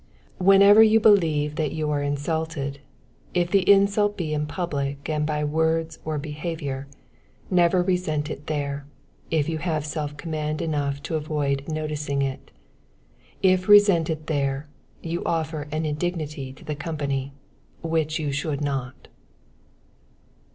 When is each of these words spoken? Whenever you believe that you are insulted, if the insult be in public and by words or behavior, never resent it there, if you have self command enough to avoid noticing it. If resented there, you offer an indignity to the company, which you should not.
Whenever 0.39 0.81
you 0.81 0.99
believe 0.99 1.57
that 1.57 1.73
you 1.73 1.91
are 1.91 2.01
insulted, 2.01 2.79
if 3.35 3.51
the 3.51 3.71
insult 3.71 4.17
be 4.17 4.33
in 4.33 4.47
public 4.47 5.07
and 5.07 5.27
by 5.27 5.43
words 5.43 5.99
or 6.03 6.17
behavior, 6.17 6.87
never 7.51 7.83
resent 7.83 8.27
it 8.27 8.47
there, 8.47 8.87
if 9.29 9.47
you 9.47 9.59
have 9.59 9.85
self 9.85 10.17
command 10.17 10.59
enough 10.59 11.03
to 11.03 11.13
avoid 11.13 11.69
noticing 11.69 12.23
it. 12.23 12.49
If 13.43 13.69
resented 13.69 14.25
there, 14.25 14.67
you 15.03 15.23
offer 15.23 15.67
an 15.71 15.85
indignity 15.85 16.51
to 16.53 16.65
the 16.65 16.75
company, 16.75 17.33
which 17.83 18.17
you 18.17 18.31
should 18.31 18.59
not. 18.61 19.07